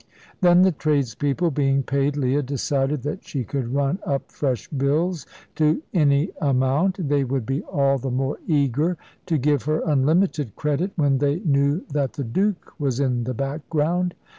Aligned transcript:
Then, 0.41 0.63
the 0.63 0.71
tradespeople 0.71 1.51
being 1.51 1.83
paid, 1.83 2.17
Leah 2.17 2.41
decided 2.41 3.03
that 3.03 3.23
she 3.23 3.43
could 3.43 3.71
run 3.71 3.99
up 4.03 4.31
fresh 4.31 4.67
bills 4.67 5.27
to 5.57 5.83
any 5.93 6.31
amount: 6.41 7.07
they 7.07 7.23
would 7.23 7.45
be 7.45 7.61
all 7.65 7.99
the 7.99 8.09
more 8.09 8.39
eager 8.47 8.97
to 9.27 9.37
give 9.37 9.65
her 9.65 9.83
unlimited 9.85 10.55
credit 10.55 10.91
when 10.95 11.19
they 11.19 11.41
knew 11.41 11.83
that 11.93 12.13
the 12.13 12.23
Duke 12.23 12.73
was 12.79 12.99
in 12.99 13.25
the 13.25 13.35
background. 13.35 14.15